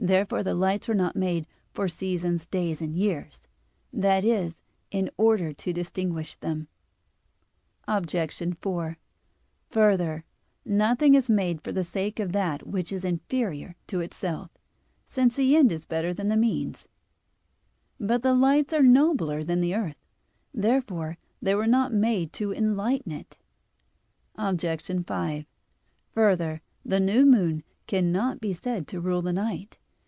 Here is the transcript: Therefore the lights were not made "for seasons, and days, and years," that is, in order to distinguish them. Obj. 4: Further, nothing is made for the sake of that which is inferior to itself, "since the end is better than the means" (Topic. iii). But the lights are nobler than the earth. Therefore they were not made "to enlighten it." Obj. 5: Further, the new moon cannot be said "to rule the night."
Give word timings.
Therefore 0.00 0.44
the 0.44 0.54
lights 0.54 0.86
were 0.86 0.94
not 0.94 1.16
made 1.16 1.44
"for 1.74 1.88
seasons, 1.88 2.42
and 2.42 2.50
days, 2.52 2.80
and 2.80 2.94
years," 2.94 3.48
that 3.92 4.24
is, 4.24 4.62
in 4.92 5.10
order 5.16 5.52
to 5.52 5.72
distinguish 5.72 6.36
them. 6.36 6.68
Obj. 7.88 8.14
4: 8.60 8.96
Further, 9.70 10.24
nothing 10.64 11.14
is 11.16 11.28
made 11.28 11.60
for 11.64 11.72
the 11.72 11.82
sake 11.82 12.20
of 12.20 12.30
that 12.30 12.64
which 12.64 12.92
is 12.92 13.04
inferior 13.04 13.74
to 13.88 13.98
itself, 13.98 14.52
"since 15.08 15.34
the 15.34 15.56
end 15.56 15.72
is 15.72 15.84
better 15.84 16.14
than 16.14 16.28
the 16.28 16.36
means" 16.36 16.82
(Topic. 16.82 16.90
iii). 18.02 18.06
But 18.06 18.22
the 18.22 18.34
lights 18.34 18.72
are 18.72 18.84
nobler 18.84 19.42
than 19.42 19.60
the 19.60 19.74
earth. 19.74 19.98
Therefore 20.54 21.18
they 21.42 21.56
were 21.56 21.66
not 21.66 21.92
made 21.92 22.32
"to 22.34 22.54
enlighten 22.54 23.10
it." 23.10 23.36
Obj. 24.36 25.04
5: 25.04 25.44
Further, 26.12 26.60
the 26.84 27.00
new 27.00 27.26
moon 27.26 27.64
cannot 27.88 28.40
be 28.40 28.52
said 28.52 28.86
"to 28.88 29.00
rule 29.00 29.22
the 29.22 29.32
night." 29.32 29.76